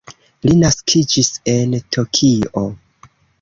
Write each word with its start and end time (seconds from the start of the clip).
Li 0.45 0.53
naskiĝis 0.61 1.29
en 1.53 1.77
Tokio. 1.97 2.65